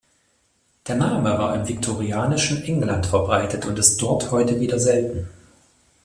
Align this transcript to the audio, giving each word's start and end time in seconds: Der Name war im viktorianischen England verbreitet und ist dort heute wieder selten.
Der 0.87 0.95
Name 0.95 1.37
war 1.37 1.53
im 1.53 1.67
viktorianischen 1.69 2.63
England 2.63 3.05
verbreitet 3.05 3.67
und 3.67 3.77
ist 3.77 4.01
dort 4.01 4.31
heute 4.31 4.59
wieder 4.59 4.79
selten. 4.79 5.29